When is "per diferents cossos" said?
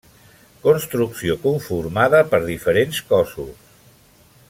2.33-3.73